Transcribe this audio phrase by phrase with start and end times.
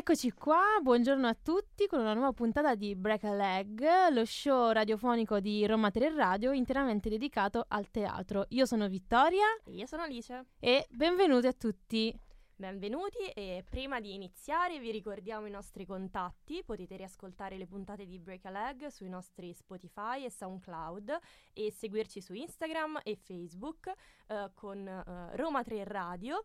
[0.00, 4.70] Eccoci qua, buongiorno a tutti con una nuova puntata di Break a Leg, lo show
[4.70, 8.46] radiofonico di Roma 3 Radio interamente dedicato al teatro.
[8.48, 10.46] Io sono Vittoria E io sono Alice.
[10.58, 12.18] e benvenuti a tutti.
[12.60, 18.18] Benvenuti e prima di iniziare vi ricordiamo i nostri contatti, potete riascoltare le puntate di
[18.18, 21.18] Break a Leg sui nostri Spotify e SoundCloud
[21.54, 23.90] e seguirci su Instagram e Facebook
[24.26, 26.42] eh, con eh, Roma 3 Radio.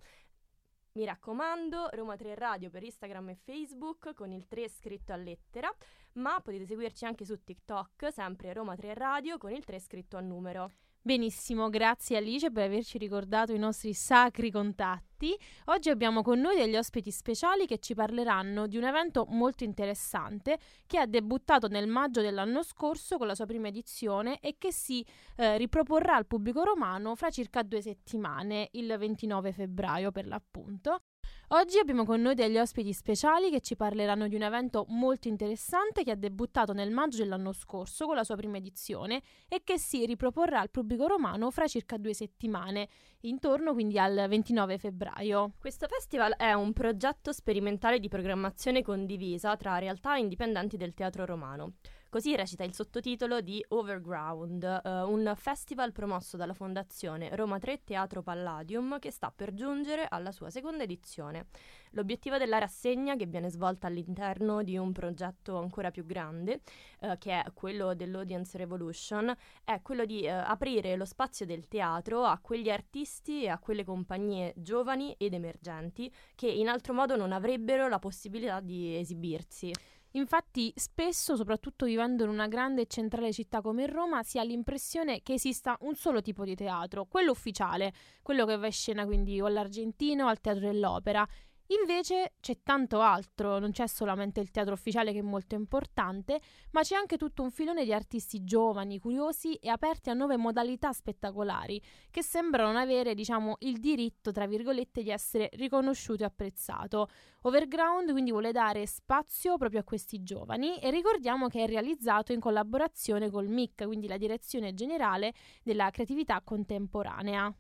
[0.96, 5.70] Mi raccomando, Roma 3 Radio per Instagram e Facebook con il 3 scritto a lettera,
[6.14, 10.22] ma potete seguirci anche su TikTok, sempre Roma 3 Radio con il 3 scritto a
[10.22, 10.85] numero.
[11.06, 15.38] Benissimo, grazie Alice per averci ricordato i nostri sacri contatti.
[15.66, 20.58] Oggi abbiamo con noi degli ospiti speciali che ci parleranno di un evento molto interessante
[20.88, 25.06] che ha debuttato nel maggio dell'anno scorso con la sua prima edizione e che si
[25.36, 31.02] eh, riproporrà al pubblico romano fra circa due settimane, il 29 febbraio per l'appunto.
[31.50, 36.04] Oggi abbiamo con noi degli ospiti speciali che ci parleranno di un evento molto interessante
[36.04, 40.08] che ha debuttato nel maggio dell'anno scorso con la sua prima edizione e che si
[40.08, 42.90] riproporrà al pubblico romano fra circa due settimane,
[43.22, 45.54] intorno quindi al 29 febbraio.
[45.60, 51.74] Questo festival è un progetto sperimentale di programmazione condivisa tra realtà indipendenti del teatro romano.
[52.16, 58.22] Così recita il sottotitolo di Overground, eh, un festival promosso dalla Fondazione Roma 3 Teatro
[58.24, 61.48] Palladium che sta per giungere alla sua seconda edizione.
[61.90, 66.62] L'obiettivo della rassegna, che viene svolta all'interno di un progetto ancora più grande,
[67.02, 72.24] eh, che è quello dell'Audience Revolution, è quello di eh, aprire lo spazio del teatro
[72.24, 77.34] a quegli artisti e a quelle compagnie giovani ed emergenti che in altro modo non
[77.34, 79.74] avrebbero la possibilità di esibirsi.
[80.16, 85.22] Infatti, spesso, soprattutto vivendo in una grande e centrale città come Roma, si ha l'impressione
[85.22, 89.42] che esista un solo tipo di teatro, quello ufficiale, quello che va in scena quindi
[89.42, 91.28] o all'Argentino o al Teatro dell'Opera.
[91.68, 96.40] Invece c'è tanto altro, non c'è solamente il teatro ufficiale che è molto importante,
[96.72, 100.94] ma c'è anche tutto un filone di artisti giovani, curiosi e aperti a nuove modalità
[100.94, 101.82] spettacolari,
[102.12, 107.08] che sembrano non avere, diciamo, il diritto, tra virgolette, di essere riconosciuto e apprezzato.
[107.42, 112.40] Overground quindi vuole dare spazio proprio a questi giovani e ricordiamo che è realizzato in
[112.40, 115.34] collaborazione col MIC, quindi la Direzione Generale
[115.64, 117.52] della Creatività Contemporanea.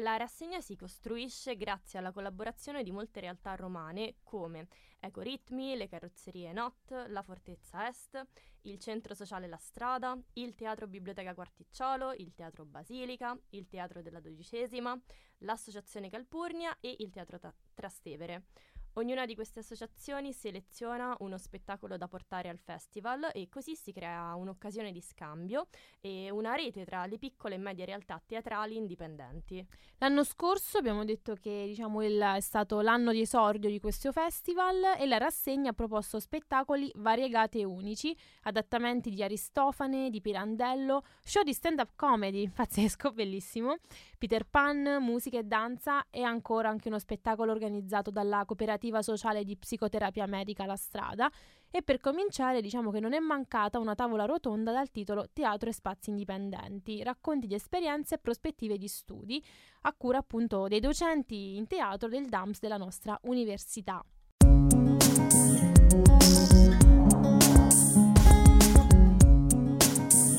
[0.00, 4.66] La rassegna si costruisce grazie alla collaborazione di molte realtà romane come
[4.98, 8.26] Ecoritmi, le carrozzerie Not, la Fortezza Est,
[8.62, 14.20] il Centro Sociale La Strada, il Teatro Biblioteca Quarticciolo, il Teatro Basilica, il Teatro della
[14.20, 14.98] Dodicesima,
[15.38, 18.46] l'Associazione Calpurnia e il Teatro Ta- Trastevere.
[18.94, 24.34] Ognuna di queste associazioni seleziona uno spettacolo da portare al festival e così si crea
[24.34, 25.68] un'occasione di scambio
[26.00, 29.64] e una rete tra le piccole e medie realtà teatrali indipendenti.
[29.98, 34.96] L'anno scorso abbiamo detto che diciamo, il, è stato l'anno di esordio di questo festival
[34.98, 41.44] e la rassegna ha proposto spettacoli variegati e unici, adattamenti di Aristofane, di Pirandello, show
[41.44, 43.76] di stand-up comedy, pazzesco, bellissimo,
[44.18, 49.56] Peter Pan, musica e danza e ancora anche uno spettacolo organizzato dalla cooperativa sociale di
[49.56, 51.30] psicoterapia medica La Strada.
[51.70, 55.72] E per cominciare diciamo che non è mancata una tavola rotonda dal titolo Teatro e
[55.72, 59.42] spazi indipendenti, racconti di esperienze e prospettive di studi,
[59.82, 64.04] a cura appunto dei docenti in teatro del DAMS della nostra università.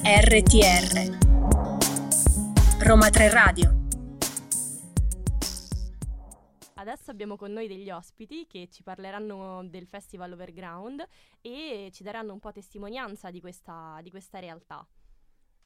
[0.03, 1.17] RTR
[2.79, 3.80] Roma 3 Radio
[6.81, 11.07] Adesso abbiamo con noi degli ospiti che ci parleranno del Festival Overground
[11.39, 14.83] e ci daranno un po' testimonianza di questa, di questa realtà.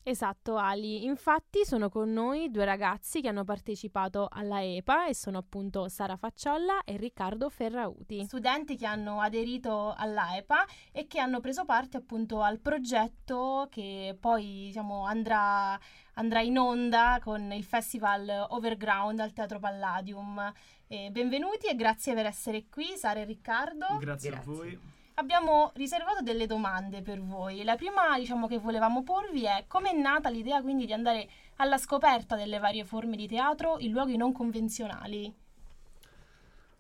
[0.08, 1.06] Esatto, Ali.
[1.06, 6.16] Infatti sono con noi due ragazzi che hanno partecipato alla EPA e sono appunto Sara
[6.16, 8.24] Facciolla e Riccardo Ferrauti.
[8.24, 14.66] Studenti che hanno aderito all'AEPA e che hanno preso parte appunto al progetto che poi
[14.68, 15.76] diciamo, andrà,
[16.14, 20.54] andrà in onda con il festival Overground al Teatro Palladium.
[20.86, 23.88] E benvenuti e grazie per essere qui, Sara e Riccardo.
[23.98, 24.52] Grazie, Grazie.
[24.52, 24.80] a voi.
[25.18, 27.64] Abbiamo riservato delle domande per voi.
[27.64, 31.78] La prima, diciamo, che volevamo porvi è come è nata l'idea quindi di andare alla
[31.78, 35.34] scoperta delle varie forme di teatro in luoghi non convenzionali?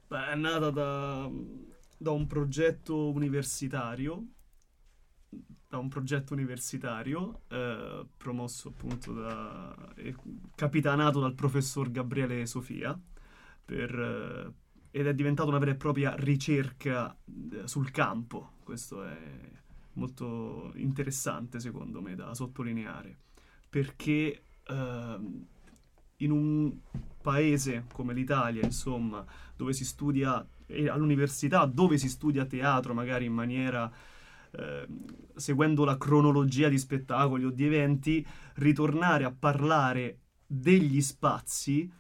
[0.08, 1.30] Beh, è nata da,
[1.98, 4.26] da un progetto universitario,
[5.70, 10.14] da un progetto universitario eh, promosso appunto da, e
[10.56, 13.00] capitanato dal professor Gabriele Sofia
[13.64, 14.54] per, eh,
[14.96, 17.14] ed è diventata una vera e propria ricerca
[17.52, 18.54] eh, sul campo.
[18.64, 19.18] Questo è
[19.96, 23.18] molto interessante secondo me da sottolineare
[23.70, 25.46] perché ehm,
[26.18, 26.78] in un
[27.22, 29.26] paese come l'Italia, insomma,
[29.58, 33.92] dove si studia, e all'università dove si studia teatro magari in maniera
[34.52, 34.88] eh,
[35.36, 38.26] seguendo la cronologia di spettacoli o di eventi,
[38.56, 41.92] ritornare a parlare degli spazi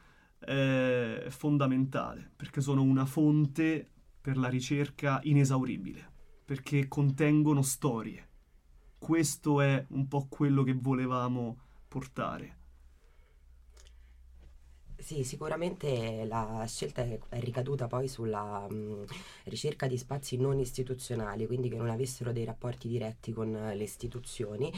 [0.45, 3.89] eh, fondamentale, perché sono una fonte
[4.21, 6.11] per la ricerca inesauribile,
[6.45, 8.27] perché contengono storie.
[8.97, 11.57] Questo è un po' quello che volevamo
[11.87, 12.63] portare.
[14.97, 19.05] Sì, sicuramente la scelta è ricaduta poi sulla mh,
[19.43, 24.71] ricerca di spazi non istituzionali, quindi che non avessero dei rapporti diretti con le istituzioni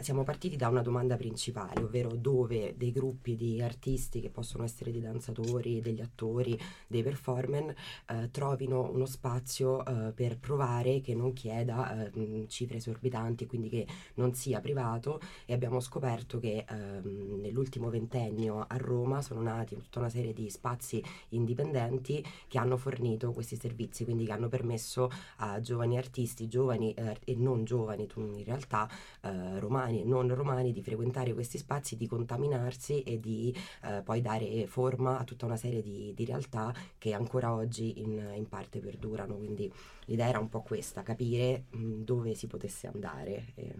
[0.00, 4.90] siamo partiti da una domanda principale, ovvero dove dei gruppi di artisti che possono essere
[4.90, 7.74] dei danzatori, degli attori, dei performer
[8.06, 13.86] eh, trovino uno spazio eh, per provare che non chieda eh, cifre esorbitanti, quindi che
[14.14, 15.20] non sia privato.
[15.44, 20.48] E abbiamo scoperto che ehm, nell'ultimo ventennio a Roma sono nati tutta una serie di
[20.48, 26.94] spazi indipendenti che hanno fornito questi servizi, quindi che hanno permesso a giovani artisti, giovani
[26.94, 28.88] eh, e non giovani in realtà
[29.20, 34.02] eh, romani romani e non romani di frequentare questi spazi, di contaminarsi e di eh,
[34.02, 38.48] poi dare forma a tutta una serie di, di realtà che ancora oggi in, in,
[38.48, 39.34] parte perdurano.
[39.36, 39.72] Quindi
[40.06, 43.52] l'idea era un po' questa, capire mh, dove si potesse andare.
[43.54, 43.74] E...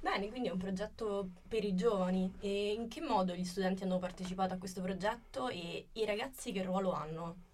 [0.00, 2.32] Bene, quindi è un progetto per i giovani.
[2.40, 6.62] E in che modo gli studenti hanno partecipato a questo progetto e i ragazzi che
[6.62, 7.52] ruolo hanno?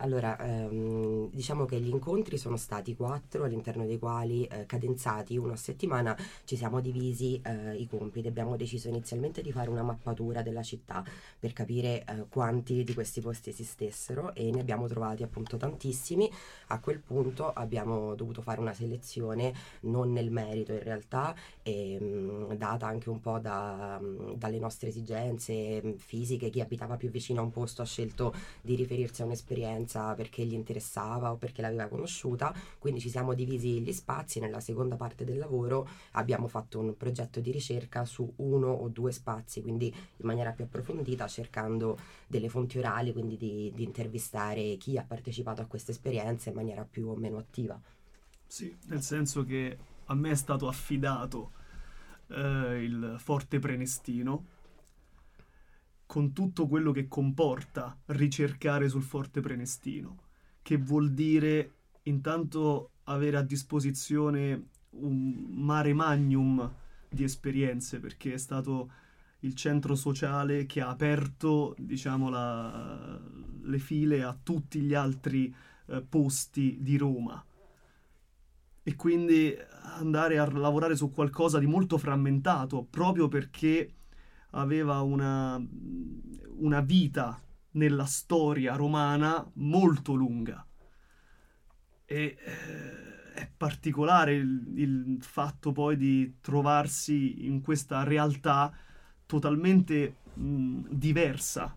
[0.00, 5.56] Allora, ehm, diciamo che gli incontri sono stati quattro, all'interno dei quali, eh, cadenzati a
[5.56, 8.28] settimana, ci siamo divisi eh, i compiti.
[8.28, 11.04] Abbiamo deciso inizialmente di fare una mappatura della città
[11.38, 16.30] per capire eh, quanti di questi posti esistessero e ne abbiamo trovati appunto tantissimi.
[16.68, 22.54] A quel punto abbiamo dovuto fare una selezione non nel merito in realtà, e, mh,
[22.54, 26.50] data anche un po' da, mh, dalle nostre esigenze mh, fisiche.
[26.50, 30.44] Chi abitava più vicino a un posto ha scelto di riferirsi a un'esperienza esperienza perché
[30.44, 34.38] gli interessava o perché l'aveva conosciuta, quindi ci siamo divisi gli spazi.
[34.38, 39.10] Nella seconda parte del lavoro abbiamo fatto un progetto di ricerca su uno o due
[39.12, 44.98] spazi, quindi in maniera più approfondita, cercando delle fonti orali, quindi di, di intervistare chi
[44.98, 47.80] ha partecipato a questa esperienza in maniera più o meno attiva.
[48.46, 49.76] Sì, nel senso che
[50.06, 51.52] a me è stato affidato
[52.28, 54.56] eh, il Forte Prenestino
[56.08, 60.22] con tutto quello che comporta ricercare sul Forte Prenestino,
[60.62, 61.74] che vuol dire
[62.04, 66.74] intanto avere a disposizione un mare magnum
[67.10, 68.90] di esperienze, perché è stato
[69.40, 73.20] il centro sociale che ha aperto, diciamo, la,
[73.64, 75.54] le file a tutti gli altri
[75.88, 77.44] eh, posti di Roma.
[78.82, 79.54] E quindi
[79.98, 83.92] andare a lavorare su qualcosa di molto frammentato, proprio perché
[84.50, 85.62] aveva una,
[86.58, 87.40] una vita
[87.72, 90.64] nella storia romana molto lunga.
[92.04, 98.72] E eh, è particolare il, il, fatto poi di trovarsi in questa realtà
[99.26, 101.76] totalmente mh, diversa.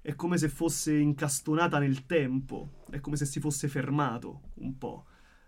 [0.00, 5.06] È come se fosse incastonata nel tempo, è come se si fosse fermato un po'.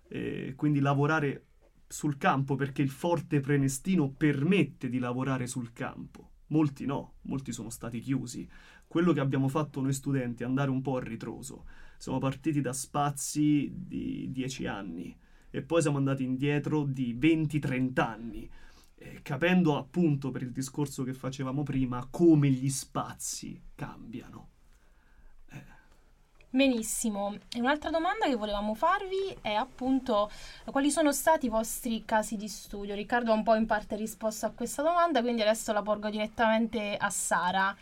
[0.08, 1.44] E quindi lavorare
[1.86, 7.70] sul campo perché il forte prenestino permette di lavorare sul campo Molti no, molti sono
[7.70, 8.48] stati chiusi.
[8.86, 11.64] Quello che abbiamo fatto noi studenti è andare un po' a ritroso.
[11.98, 15.16] Siamo partiti da spazi di 10 anni
[15.50, 18.50] e poi siamo andati indietro di 20-30 anni,
[18.94, 24.50] eh, capendo appunto per il discorso che facevamo prima come gli spazi cambiano.
[26.50, 30.30] Benissimo, e un'altra domanda che volevamo farvi è appunto
[30.64, 32.94] quali sono stati i vostri casi di studio?
[32.94, 36.96] Riccardo ha un po' in parte risposto a questa domanda, quindi adesso la porgo direttamente
[36.98, 37.76] a Sara.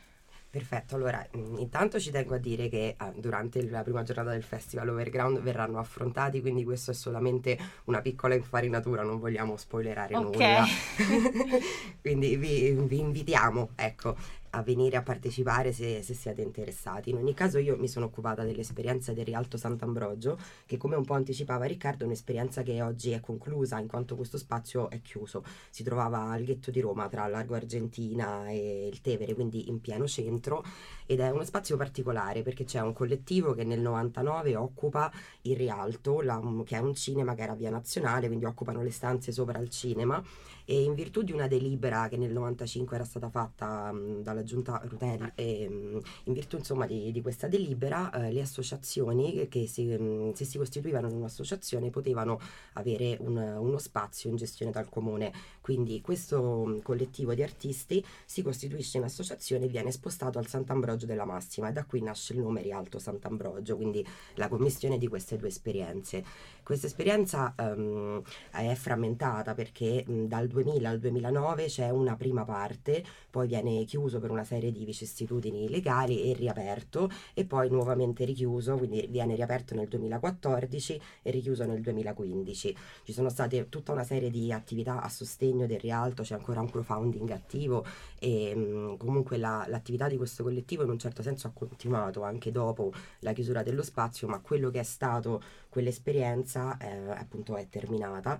[0.51, 4.43] Perfetto, allora mm, intanto ci tengo a dire che ah, durante la prima giornata del
[4.43, 10.31] Festival Overground verranno affrontati, quindi questo è solamente una piccola infarinatura, non vogliamo spoilerare okay.
[10.33, 10.67] nulla.
[12.01, 14.17] quindi vi, vi invitiamo, ecco
[14.57, 17.11] a venire a partecipare se, se, siete interessati.
[17.11, 21.13] In ogni caso io mi sono occupata dell'esperienza del Rialto Sant'Ambrogio, che come un po'
[21.13, 25.45] anticipava Riccardo è un'esperienza che oggi è conclusa in quanto questo spazio è chiuso.
[25.69, 30.07] Si trovava al ghetto di Roma tra Largo Argentina e il Tevere, quindi in pieno
[30.07, 30.65] centro,
[31.05, 36.23] ed è uno spazio particolare perché c'è un collettivo che nel 99 occupa il Rialto,
[36.23, 39.69] la, che è un cinema che era via nazionale, quindi occupano le stanze sopra il
[39.69, 40.23] cinema
[40.69, 44.83] e in virtù di una delibera che nel 95 era stata fatta mh, dalla giunta
[44.85, 49.85] Rutelli e mh, in virtù insomma di, di questa delibera eh, le associazioni che si,
[49.85, 52.41] mh, se si costituivano in un'associazione potevano
[52.75, 55.33] avere un, uno spazio in gestione dal comune.
[55.61, 61.25] Quindi questo collettivo di artisti si costituisce in associazione e viene spostato al Sant'Ambrogio della
[61.25, 64.05] Massima e da qui nasce il nome Rialto Sant'Ambrogio, quindi
[64.35, 66.25] la commissione di queste due esperienze.
[66.63, 68.21] Questa esperienza um,
[68.51, 74.31] è frammentata perché dal 2000 al 2009 c'è una prima parte, poi viene chiuso per
[74.31, 79.89] una serie di vicissitudini legali e riaperto e poi nuovamente richiuso, quindi viene riaperto nel
[79.89, 82.77] 2014 e richiuso nel 2015.
[83.05, 86.71] Ci sono state tutta una serie di attività a sostegno del Rialto, c'è ancora un
[86.71, 87.85] crowdfunding attivo
[88.19, 92.51] e mh, comunque la, l'attività di questo collettivo in un certo senso ha continuato anche
[92.51, 98.39] dopo la chiusura dello spazio, ma quello che è stato quell'esperienza eh, appunto è terminata.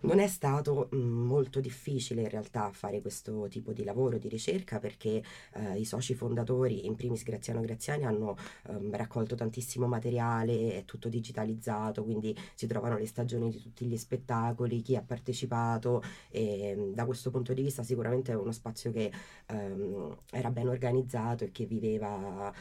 [0.00, 4.78] Non è stato mh, molto difficile in realtà fare questo tipo di lavoro di ricerca
[4.78, 5.22] perché
[5.54, 8.36] eh, i soci fondatori, in primis Graziano Graziani, hanno
[8.68, 13.96] ehm, raccolto tantissimo materiale, è tutto digitalizzato, quindi si trovano le stagioni di tutti gli
[13.96, 18.92] spettacoli, chi ha partecipato e mh, da questo punto di vista sicuramente è uno spazio
[18.92, 19.10] che
[19.46, 22.52] ehm, era ben organizzato e che viveva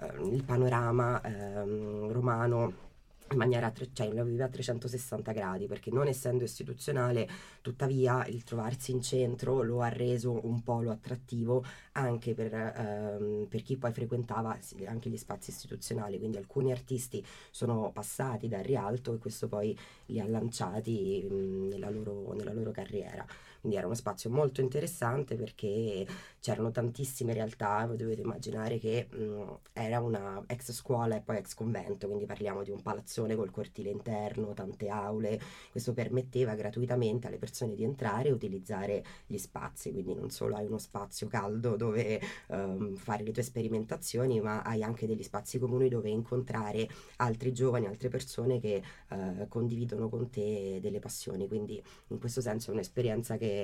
[0.00, 2.84] ehm, il panorama ehm, romano
[3.30, 7.28] in maniera, cioè lo vive a 360 gradi perché non essendo istituzionale
[7.60, 13.62] tuttavia il trovarsi in centro lo ha reso un polo attrattivo anche per, ehm, per
[13.62, 14.56] chi poi frequentava
[14.86, 16.18] anche gli spazi istituzionali.
[16.18, 21.90] Quindi alcuni artisti sono passati dal Rialto e questo poi li ha lanciati mh, nella,
[21.90, 23.26] loro, nella loro carriera
[23.66, 26.06] quindi era uno spazio molto interessante perché
[26.38, 31.54] c'erano tantissime realtà, voi dovete immaginare che mh, era una ex scuola e poi ex
[31.54, 35.40] convento, quindi parliamo di un palazzone col cortile interno, tante aule,
[35.72, 40.66] questo permetteva gratuitamente alle persone di entrare e utilizzare gli spazi, quindi non solo hai
[40.66, 45.88] uno spazio caldo dove um, fare le tue sperimentazioni, ma hai anche degli spazi comuni
[45.88, 48.80] dove incontrare altri giovani, altre persone che
[49.10, 53.55] uh, condividono con te delle passioni, quindi in questo senso è un'esperienza che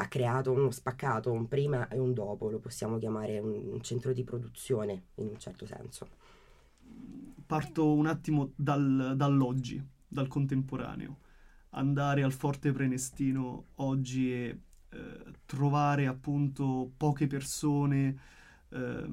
[0.00, 4.22] ha creato uno spaccato, un prima e un dopo, lo possiamo chiamare un centro di
[4.22, 6.08] produzione in un certo senso.
[7.46, 11.18] Parto un attimo dal, dall'oggi, dal contemporaneo.
[11.70, 18.18] Andare al Forte Prenestino oggi e eh, trovare appunto poche persone,
[18.68, 19.06] eh,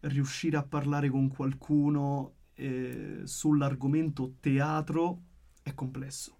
[0.00, 5.22] riuscire a parlare con qualcuno eh, sull'argomento teatro
[5.62, 6.35] è complesso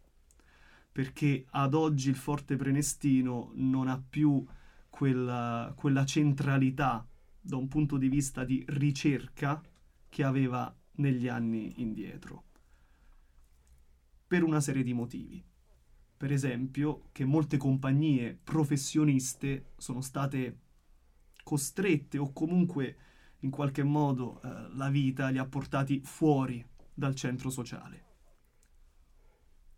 [0.97, 4.43] perché ad oggi il Forte Prenestino non ha più
[4.89, 7.07] quella, quella centralità
[7.39, 9.61] da un punto di vista di ricerca
[10.09, 12.45] che aveva negli anni indietro.
[14.27, 15.45] Per una serie di motivi.
[16.17, 20.61] Per esempio, che molte compagnie professioniste sono state
[21.43, 22.97] costrette o comunque
[23.41, 28.06] in qualche modo eh, la vita li ha portati fuori dal centro sociale.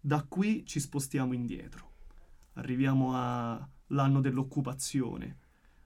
[0.08, 1.90] Da qui ci spostiamo indietro.
[2.54, 5.36] Arriviamo all'anno dell'occupazione,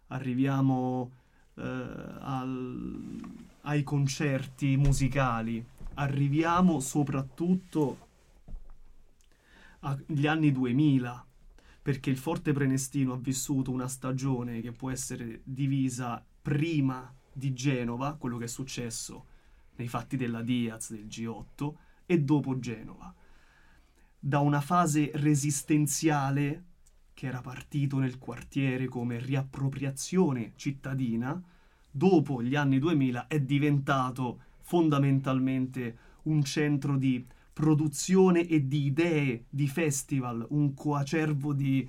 [0.07, 1.11] arriviamo
[1.57, 3.21] eh, al,
[3.63, 8.07] ai concerti musicali, arriviamo soprattutto
[9.81, 11.27] agli anni 2000,
[11.83, 18.15] perché il Forte Prenestino ha vissuto una stagione che può essere divisa prima di Genova,
[18.15, 19.27] quello che è successo
[19.75, 21.75] nei fatti della Diaz del G8,
[22.07, 23.13] e dopo Genova
[24.25, 26.67] da una fase resistenziale
[27.13, 31.43] che era partito nel quartiere come riappropriazione cittadina,
[31.91, 39.67] dopo gli anni 2000 è diventato fondamentalmente un centro di produzione e di idee, di
[39.67, 41.89] festival, un coacervo di,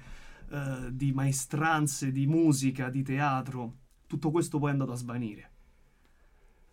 [0.49, 3.75] uh, di maestranze, di musica, di teatro.
[4.07, 5.51] Tutto questo poi è andato a svanire.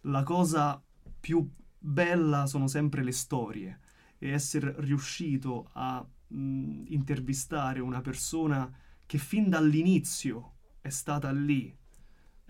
[0.05, 0.83] La cosa
[1.21, 1.47] più
[1.79, 3.81] bella sono sempre le storie
[4.23, 8.71] e essere riuscito a mh, intervistare una persona
[9.07, 11.77] che fin dall'inizio è stata lì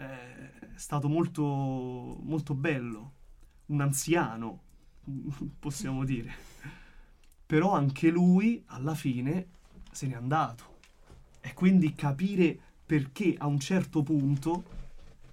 [0.01, 1.43] è stato molto,
[2.23, 3.13] molto bello,
[3.67, 4.63] un anziano,
[5.59, 6.33] possiamo dire.
[7.45, 9.49] Però anche lui alla fine
[9.91, 10.79] se n'è andato.
[11.41, 14.79] E quindi capire perché a un certo punto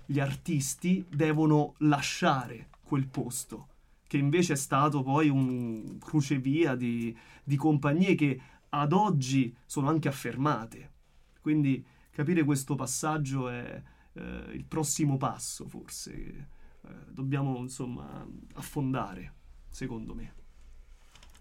[0.05, 3.67] gli artisti devono lasciare quel posto
[4.07, 10.07] che invece è stato poi un crocevia di, di compagnie che ad oggi sono anche
[10.07, 10.91] affermate.
[11.41, 13.81] Quindi capire questo passaggio è
[14.13, 14.21] eh,
[14.53, 16.11] il prossimo passo, forse.
[16.81, 19.33] Eh, dobbiamo insomma affondare,
[19.69, 20.33] secondo me.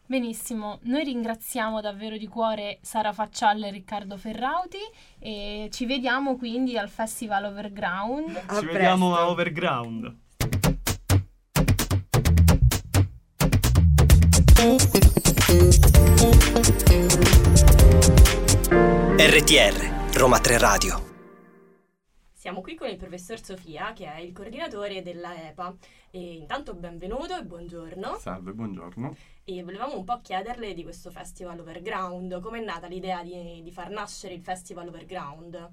[0.09, 4.79] Benissimo, noi ringraziamo davvero di cuore Sara Faccialle e Riccardo Ferrauti
[5.19, 8.45] e ci vediamo quindi al Festival Overground.
[8.47, 9.25] A Ci vediamo presto.
[9.25, 10.17] a Overground.
[19.19, 21.03] RTR, Roma 3 Radio.
[22.33, 25.77] Siamo qui con il professor Sofia, che è il coordinatore della EPA.
[26.11, 28.17] E intanto benvenuto e buongiorno.
[28.19, 29.15] Salve, buongiorno.
[29.49, 32.41] E volevamo un po' chiederle di questo Festival Overground.
[32.41, 35.71] Com'è nata l'idea di, di far nascere il Festival Overground?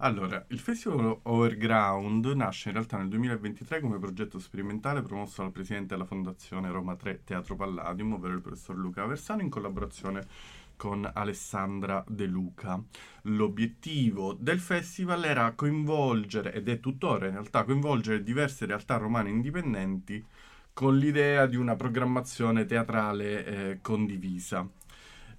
[0.00, 5.94] Allora, il Festival Overground nasce in realtà nel 2023 come progetto sperimentale promosso dal presidente
[5.94, 10.26] della Fondazione Roma 3 Teatro Palladium, ovvero il professor Luca Aversano, in collaborazione
[10.76, 12.78] con Alessandra De Luca.
[13.22, 20.22] L'obiettivo del festival era coinvolgere, ed è tuttora in realtà, coinvolgere diverse realtà romane indipendenti
[20.76, 24.68] con l'idea di una programmazione teatrale eh, condivisa.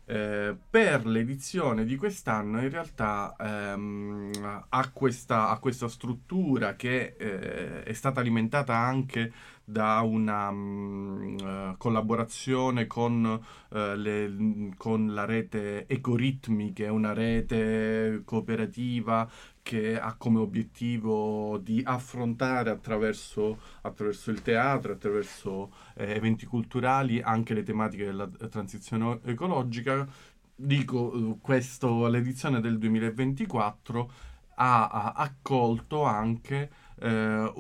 [0.03, 7.84] Eh, per l'edizione di quest'anno in realtà ehm, ha, questa, ha questa struttura che eh,
[7.84, 9.32] è stata alimentata anche
[9.63, 13.39] da una mm, eh, collaborazione con,
[13.74, 19.29] eh, le- con la rete Ecoritmi, che è una rete cooperativa
[19.67, 27.53] che ha come obiettivo di affrontare attraverso, attraverso il teatro, attraverso eh, eventi culturali, anche
[27.53, 30.07] le tematiche della transizione ecologica.
[30.55, 34.12] Dico, eh, questo, l'edizione del 2024
[34.55, 36.69] ha, ha accolto anche
[37.00, 37.51] eh,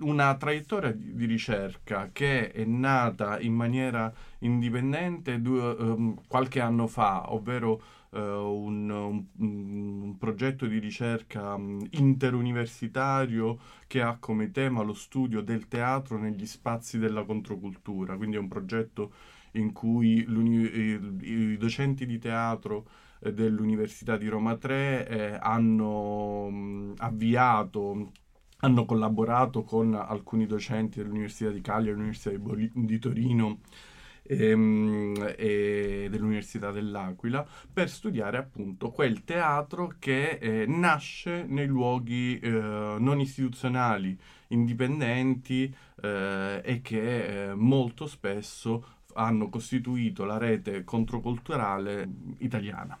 [0.00, 7.32] una traiettoria di, ricerca che è nata in maniera indipendente due- ehm, qualche anno fa,
[7.32, 7.80] ovvero
[8.12, 15.68] un, un- un progetto di ricerca mh, interuniversitario che ha come tema lo studio del
[15.68, 19.12] teatro negli spazi della controcultura, quindi è un progetto
[19.52, 20.70] in cui l'uni-
[21.22, 22.86] i, docenti di teatro
[23.20, 28.12] eh, dell'Università di Roma 3 eh, hanno mh, avviato,
[28.60, 33.60] hanno collaborato con alcuni docenti dell'Università di Cagliari, dell'Università di, Boli- di Torino
[34.28, 42.50] ehm, e dell'Università dell'Aquila per studiare appunto quel teatro che eh, nasce nei luoghi eh,
[42.50, 52.08] non istituzionali, indipendenti eh, e che eh, molto spesso hanno costituito la rete controculturale
[52.38, 52.98] italiana.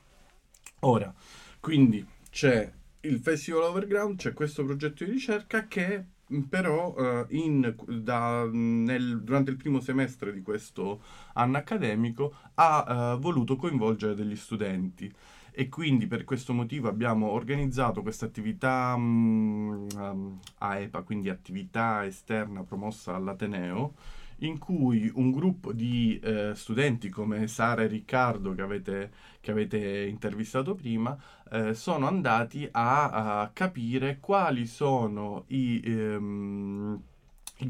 [0.80, 1.12] Ora,
[1.60, 6.04] quindi c'è il Festival Overground, c'è questo progetto di ricerca che
[6.48, 11.02] però eh, in- da- nel- durante il primo semestre di questo
[11.34, 15.12] anno accademico ha eh, voluto coinvolgere degli studenti.
[15.58, 23.14] E quindi per questo motivo abbiamo organizzato questa attività um, AEPA, quindi attività esterna promossa
[23.14, 23.94] all'Ateneo,
[24.40, 30.06] in cui un gruppo di eh, studenti come Sara e Riccardo che avete, che avete
[30.06, 31.16] intervistato prima
[31.50, 37.00] eh, sono andati a, a capire quali sono i, ehm,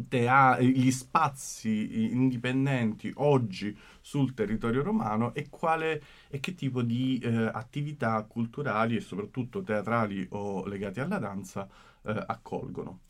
[0.09, 7.50] tea- gli spazi indipendenti oggi sul territorio romano e, quale, e che tipo di eh,
[7.52, 11.68] attività culturali e soprattutto teatrali o legati alla danza
[12.02, 13.00] eh, accolgono.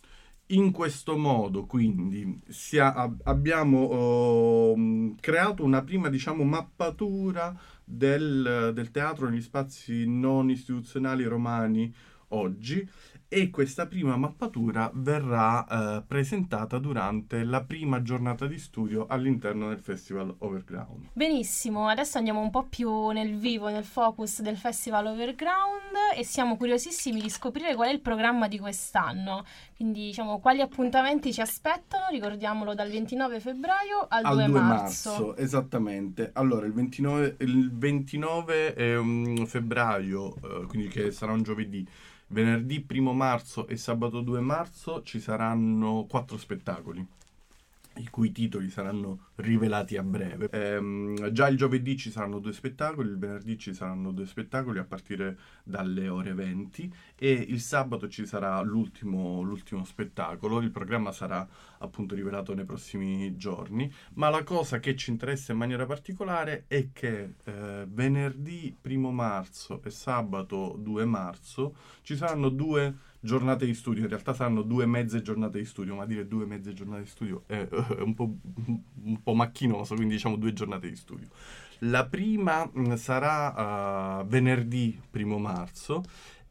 [0.51, 2.41] In questo modo, quindi,
[2.79, 7.53] ab- abbiamo mh, creato una prima, diciamo, mappatura
[7.85, 11.93] del, del teatro negli spazi non istituzionali romani
[12.29, 12.89] oggi
[13.29, 19.81] e questa prima mappatura verrà eh, presentata durante la prima giornata di studio all'interno del
[19.81, 21.09] Festival Overground.
[21.12, 26.57] Benissimo, adesso andiamo un po' più nel vivo, nel focus del Festival Overground e siamo
[26.57, 29.45] curiosissimi di scoprire qual è il programma di quest'anno.
[29.75, 32.07] Quindi, diciamo, quali appuntamenti ci aspettano?
[32.11, 35.11] Ricordiamolo dal 29 febbraio al, Al 2 2 marzo.
[35.11, 36.31] marzo, esattamente.
[36.35, 41.87] Allora, il 29, il 29 è un febbraio, eh, quindi che sarà un giovedì,
[42.29, 47.07] venerdì 1 marzo e sabato 2 marzo ci saranno quattro spettacoli,
[47.97, 50.49] i cui titoli saranno rivelati a breve.
[50.51, 54.85] Ehm, già il giovedì ci saranno due spettacoli, il venerdì ci saranno due spettacoli a
[54.85, 60.61] partire dalle ore 20 e il sabato ci sarà l'ultimo, l'ultimo spettacolo.
[60.61, 61.47] Il programma sarà
[61.79, 66.89] appunto rivelato nei prossimi giorni, ma la cosa che ci interessa in maniera particolare è
[66.93, 74.05] che eh, venerdì 1 marzo e sabato 2 marzo ci saranno due giornate di studio,
[74.05, 77.43] in realtà saranno due mezze giornate di studio, ma dire due mezze giornate di studio
[77.47, 78.35] è eh, un po',
[79.03, 81.29] un po' macchinoso, quindi diciamo due giornate di studio.
[81.81, 86.03] La prima mh, sarà eh, venerdì 1 marzo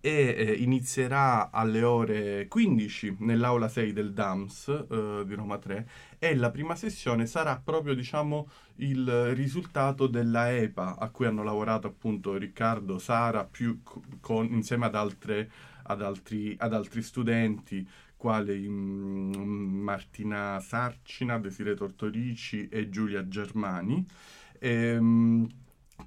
[0.06, 5.88] e eh, inizierà alle ore 15 nell'aula 6 del DAMS eh, di Roma 3
[6.20, 11.88] e la prima sessione sarà proprio diciamo il risultato della EPA a cui hanno lavorato
[11.88, 13.82] appunto Riccardo, Sara più
[14.20, 15.50] con, insieme ad, altre,
[15.88, 24.06] ad, altri, ad altri studenti quali mm, Martina Sarcina, Desire Tortorici e Giulia Germani.
[24.60, 25.48] Ehm,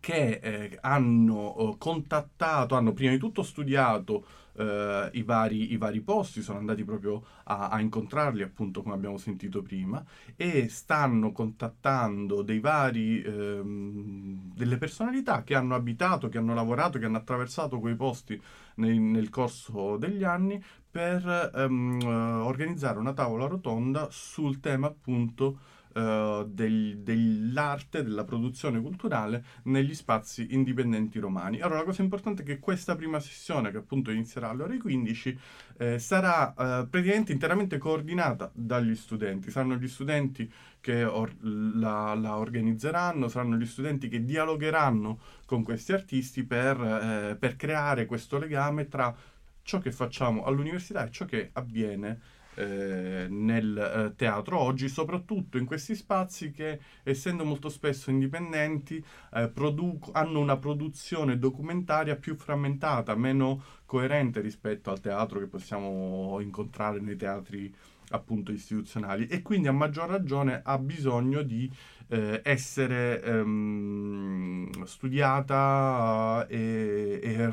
[0.01, 4.25] che eh, hanno eh, contattato, hanno prima di tutto studiato
[4.59, 9.17] eh, i, vari, i, vari, posti, sono andati proprio a, a, incontrarli, appunto come abbiamo
[9.17, 10.05] sentito prima,
[10.37, 17.19] e stanno contattando vari, ehm, delle personalità che hanno abitato, che hanno lavorato, che hanno
[17.19, 18.41] attraversato quei posti
[18.79, 22.01] nel, nel corso degli anni per ehm,
[22.45, 25.59] organizzare una tavola rotonda sul tema appunto
[25.95, 31.61] uh, del, dell'arte, della produzione culturale negli spazi indipendenti romani.
[31.61, 35.39] Allora la cosa importante è che questa prima sessione, che appunto inizierà alle ore 15,
[35.79, 39.51] eh, sarà eh, praticamente interamente coordinata dagli studenti.
[39.51, 45.93] Saranno gli studenti che or- la, la, organizzeranno, saranno gli studenti che dialogheranno con questi
[45.93, 49.15] artisti per, eh, per creare questo legame tra
[49.63, 52.21] ciò che facciamo all'università e ciò che avviene
[52.59, 59.03] eh, nel eh, teatro oggi, soprattutto in questi spazi che, essendo molto spesso indipendenti,
[59.35, 66.41] eh, produc- hanno una produzione documentaria più frammentata, meno coerente rispetto al teatro che possiamo
[66.41, 67.73] incontrare nei teatri
[68.11, 69.27] appunto istituzionali.
[69.27, 71.71] E quindi a maggior ragione ha bisogno di
[72.09, 77.53] eh, essere ehm, studiata e, e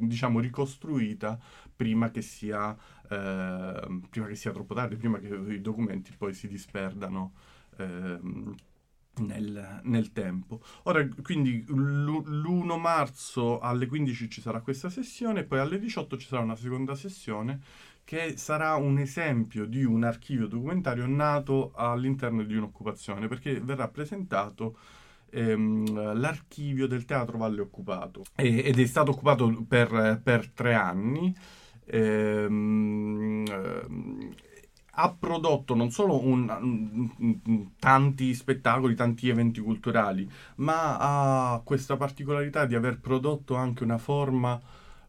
[0.00, 1.38] diciamo ricostruita
[1.74, 2.74] prima che sia
[3.08, 7.32] eh, prima che sia troppo tardi, prima che i documenti poi si disperdano
[7.78, 8.18] eh,
[9.18, 10.60] nel, nel, tempo.
[10.84, 16.42] Ora, quindi l'1 marzo alle 15 ci sarà questa sessione, poi alle 18 ci sarà
[16.42, 17.60] una seconda sessione
[18.04, 24.78] che sarà un esempio di un archivio documentario nato all'interno di un'occupazione, perché verrà presentato
[25.30, 31.34] ehm, l'archivio del Teatro Valle Occupato e, ed è stato occupato per, per tre anni
[31.86, 33.44] ehm,
[34.98, 42.74] ha prodotto non solo un, tanti spettacoli, tanti eventi culturali, ma ha questa particolarità di
[42.74, 44.58] aver prodotto anche una forma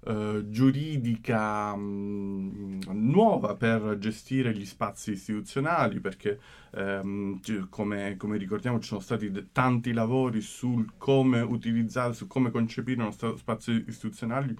[0.05, 6.39] eh, giuridica mh, nuova per gestire gli spazi istituzionali, perché
[6.71, 13.01] ehm, come, come, ricordiamo ci sono stati tanti lavori sul come utilizzare, su come concepire
[13.01, 14.55] uno spazio istituzionale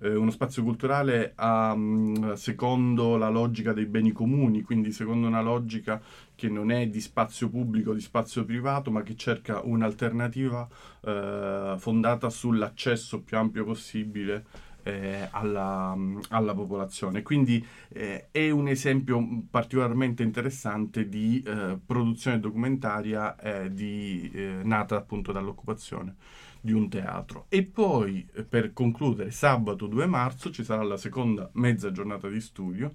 [0.00, 5.42] eh, uno spazio culturale a, mm, secondo la logica dei beni comuni, quindi secondo una
[5.42, 6.00] logica
[6.34, 10.66] che non è di spazio pubblico, di spazio privato, ma che cerca un'alternativa
[11.02, 14.44] eh, fondata sull'accesso più ampio possibile
[14.82, 15.96] eh, alla,
[16.30, 17.22] alla, popolazione.
[17.22, 24.96] Quindi eh, è un esempio particolarmente interessante di eh, produzione documentaria eh, di, eh, nata
[24.96, 26.16] appunto dall'occupazione
[26.60, 27.46] di un teatro.
[27.48, 32.40] E poi, eh, per concludere, sabato 2 marzo ci sarà la seconda mezza giornata di
[32.40, 32.92] studio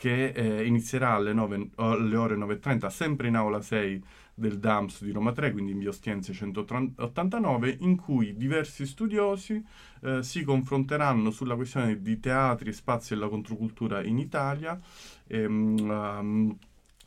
[0.00, 5.12] che eh, inizierà alle, 9, alle ore 9.30, sempre in aula 6 del DAMS di
[5.12, 9.62] Roma 3, quindi in via Ostiense 189, in cui diversi studiosi
[10.00, 14.80] eh, si confronteranno sulla questione di teatri, spazi e la controcultura in Italia.
[15.26, 16.56] Ehm,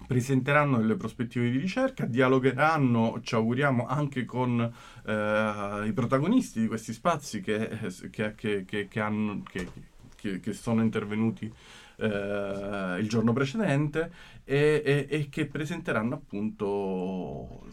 [0.06, 4.60] presenteranno delle prospettive di ricerca, dialogheranno, ci auguriamo, anche con
[5.06, 7.70] eh, i protagonisti di questi spazi che,
[8.12, 9.44] che, che, che hanno,
[10.52, 11.52] sono intervenuti
[11.98, 14.12] eh, il giorno precedente
[14.44, 17.66] e, e, e, che presenteranno appunto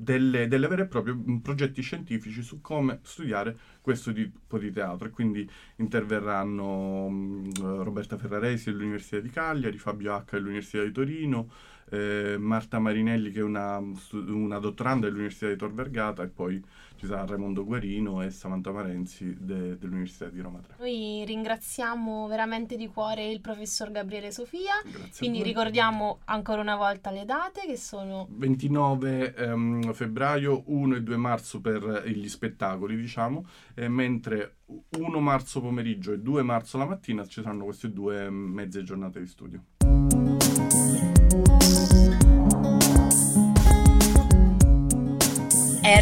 [0.00, 5.08] delle, delle vere e proprie progetti scientifici su come studiare questo tipo di teatro.
[5.08, 11.50] E quindi interverranno um, Roberta Ferraresi dell'Università di Cagliari, Fabio H dell'Università di Torino,
[11.90, 16.62] eh, Marta Marinelli che è una, una dottoranda dell'Università di Tor Vergata e poi
[16.96, 20.74] ci sarà Raimondo Guarino e Samantha Marenzi de, dell'Università di Roma 3.
[20.78, 27.10] Noi ringraziamo veramente di cuore il professor Gabriele Sofia, Grazie quindi ricordiamo ancora una volta
[27.10, 33.46] le date che sono 29 ehm, febbraio, 1 e 2 marzo per gli spettacoli diciamo,
[33.74, 38.82] eh, mentre 1 marzo pomeriggio e 2 marzo la mattina ci saranno queste due mezze
[38.82, 39.64] giornate di studio.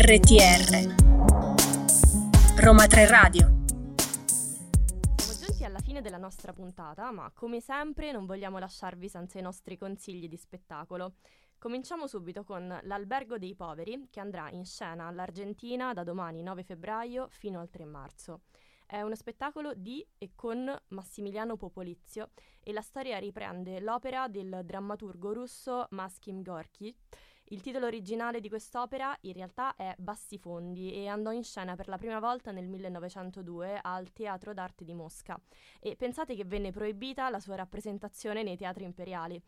[0.08, 0.94] RTR
[2.56, 3.64] Roma 3 Radio
[5.16, 9.42] Siamo giunti alla fine della nostra puntata, ma come sempre non vogliamo lasciarvi senza i
[9.42, 11.16] nostri consigli di spettacolo.
[11.58, 17.26] Cominciamo subito con L'Albergo dei Poveri, che andrà in scena all'Argentina da domani 9 febbraio
[17.28, 18.40] fino al 3 marzo.
[18.90, 22.30] È uno spettacolo di e con Massimiliano Popolizio
[22.62, 26.96] e la storia riprende l'opera del drammaturgo russo Maskim Gorky.
[27.50, 31.98] Il titolo originale di quest'opera in realtà è Bassifondi e andò in scena per la
[31.98, 35.38] prima volta nel 1902 al Teatro d'Arte di Mosca
[35.80, 39.38] e pensate che venne proibita la sua rappresentazione nei teatri imperiali.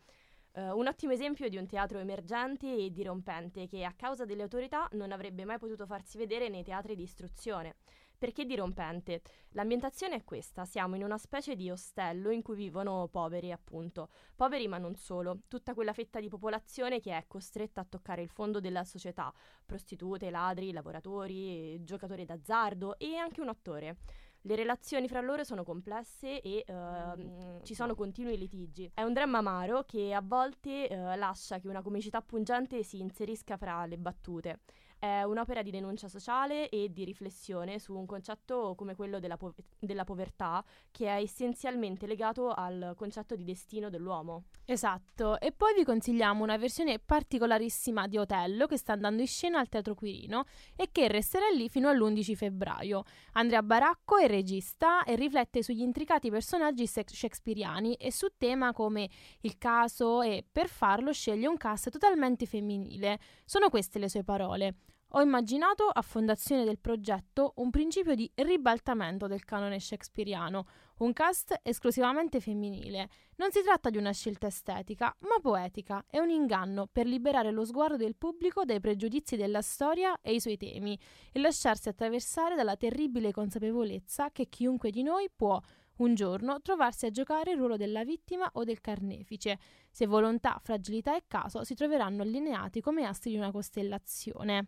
[0.53, 4.87] Uh, un ottimo esempio di un teatro emergente e dirompente che a causa delle autorità
[4.91, 7.77] non avrebbe mai potuto farsi vedere nei teatri di istruzione.
[8.21, 9.23] Perché dirompente?
[9.53, 14.09] L'ambientazione è questa, siamo in una specie di ostello in cui vivono poveri, appunto.
[14.35, 18.29] Poveri ma non solo, tutta quella fetta di popolazione che è costretta a toccare il
[18.29, 19.33] fondo della società,
[19.65, 23.97] prostitute, ladri, lavoratori, giocatori d'azzardo e anche un attore.
[24.41, 28.91] Le relazioni fra loro sono complesse e uh, ci sono continui litigi.
[28.93, 33.57] È un dramma amaro che a volte uh, lascia che una comicità pungente si inserisca
[33.57, 34.59] fra le battute.
[35.01, 39.55] È un'opera di denuncia sociale e di riflessione su un concetto come quello della, po-
[39.79, 44.43] della, povertà, che è essenzialmente legato al concetto di destino dell'uomo.
[44.63, 49.57] Esatto, e poi vi consigliamo una versione particolarissima di Otello che sta andando in scena
[49.57, 50.43] al Teatro Quirino
[50.75, 53.01] e che resterà lì fino all'11 febbraio.
[53.31, 59.09] Andrea Baracco è regista e riflette sugli intricati personaggi shakespeariani e su tema come
[59.41, 63.17] il caso e per farlo sceglie un cast totalmente femminile.
[63.45, 64.75] Sono queste le sue parole.
[65.13, 70.65] Ho immaginato a fondazione del progetto un principio di ribaltamento del canone shakespeariano,
[70.99, 73.09] un cast esclusivamente femminile.
[73.35, 77.65] Non si tratta di una scelta estetica, ma poetica, è un inganno per liberare lo
[77.65, 80.97] sguardo del pubblico dai pregiudizi della storia e i suoi temi
[81.33, 85.59] e lasciarsi attraversare dalla terribile consapevolezza che chiunque di noi può
[85.97, 89.59] un giorno trovarsi a giocare il ruolo della vittima o del carnefice.
[89.89, 94.67] Se volontà, fragilità e caso si troveranno allineati come astri di una costellazione.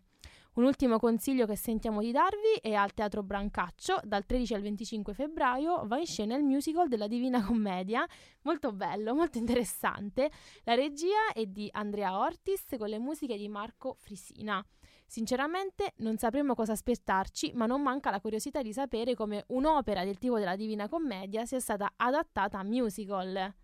[0.54, 5.12] Un ultimo consiglio che sentiamo di darvi è al Teatro Brancaccio, dal 13 al 25
[5.12, 8.06] febbraio va in scena il musical della Divina Commedia,
[8.42, 10.30] molto bello, molto interessante.
[10.62, 14.64] La regia è di Andrea Ortis con le musiche di Marco Frisina.
[15.06, 20.18] Sinceramente non sapremo cosa aspettarci, ma non manca la curiosità di sapere come un'opera del
[20.18, 23.54] tipo della Divina Commedia sia stata adattata a musical.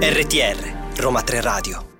[0.00, 1.91] RTR Roma 3 Radio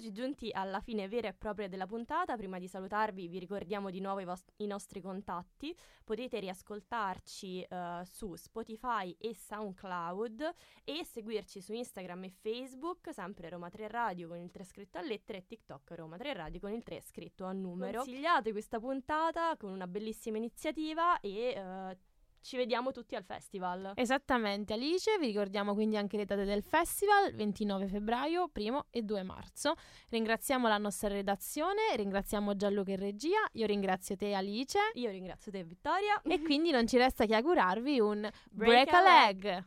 [0.00, 2.34] Eccoci giunti alla fine vera e propria della puntata.
[2.34, 5.76] Prima di salutarvi vi ricordiamo di nuovo i, vos- i nostri contatti.
[6.02, 13.68] Potete riascoltarci uh, su Spotify e SoundCloud e seguirci su Instagram e Facebook, sempre Roma
[13.68, 16.82] 3 Radio con il 3 scritto a lettere e TikTok Roma 3 Radio con il
[16.82, 17.98] 3 scritto a numero.
[17.98, 21.94] Consigliate questa puntata con una bellissima iniziativa e uh,
[22.40, 23.92] ci vediamo tutti al festival.
[23.94, 25.18] Esattamente, Alice.
[25.18, 29.74] Vi ricordiamo quindi anche le date del festival, 29 febbraio, 1 e 2 marzo.
[30.08, 34.78] Ringraziamo la nostra redazione, ringraziamo Gianluca in regia, io ringrazio te Alice.
[34.94, 36.20] Io ringrazio te Vittoria.
[36.22, 39.42] E quindi non ci resta che augurarvi un break, break a leg.
[39.42, 39.64] leg.